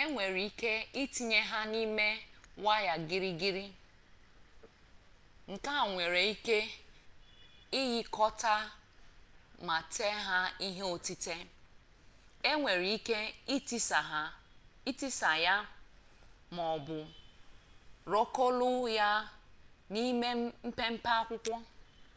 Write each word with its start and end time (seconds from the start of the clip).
enwere 0.00 0.40
ike 0.48 0.72
itinye 1.02 1.40
ya 1.50 1.60
n'ime 1.72 2.08
waya 2.66 2.94
girigiri 3.08 3.66
nke 5.52 5.70
e 5.80 5.84
nwere 5.90 6.22
ike 6.34 6.58
ịghịkọta 7.80 8.54
ma 9.66 9.76
tee 9.94 10.16
ya 10.26 10.38
ihe 10.66 10.84
otite 10.94 11.36
enwere 12.50 12.86
ike 12.96 13.18
itisa 14.90 15.30
ya 15.46 15.56
ma 16.54 16.62
ọ 16.74 16.76
bụ 16.86 16.98
rọkụlọ 18.12 18.68
ya 18.98 19.10
n'ime 19.92 20.28
mpempe 20.68 21.10
akwụkwọ 21.20 21.56